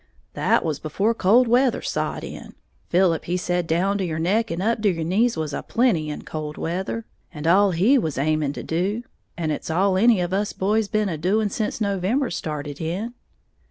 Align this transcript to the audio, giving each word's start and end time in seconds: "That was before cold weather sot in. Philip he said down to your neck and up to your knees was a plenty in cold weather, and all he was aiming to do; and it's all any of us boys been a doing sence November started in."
"That 0.33 0.65
was 0.65 0.79
before 0.79 1.13
cold 1.13 1.47
weather 1.47 1.83
sot 1.83 2.23
in. 2.23 2.55
Philip 2.89 3.25
he 3.25 3.37
said 3.37 3.67
down 3.67 3.99
to 3.99 4.03
your 4.03 4.17
neck 4.17 4.49
and 4.49 4.59
up 4.59 4.81
to 4.81 4.89
your 4.89 5.03
knees 5.03 5.37
was 5.37 5.53
a 5.53 5.61
plenty 5.61 6.09
in 6.09 6.23
cold 6.23 6.57
weather, 6.57 7.05
and 7.31 7.45
all 7.45 7.69
he 7.69 7.99
was 7.99 8.17
aiming 8.17 8.53
to 8.53 8.63
do; 8.63 9.03
and 9.37 9.51
it's 9.51 9.69
all 9.69 9.99
any 9.99 10.19
of 10.19 10.33
us 10.33 10.53
boys 10.53 10.87
been 10.87 11.07
a 11.07 11.19
doing 11.19 11.49
sence 11.49 11.79
November 11.79 12.31
started 12.31 12.81
in." 12.81 13.13